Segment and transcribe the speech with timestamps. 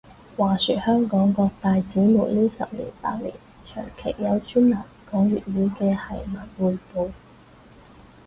[0.35, 3.31] 話說香港各大紙媒呢十年八年，
[3.63, 4.77] 長期有專欄
[5.11, 6.17] 講粵語嘅係
[6.57, 7.11] 文匯報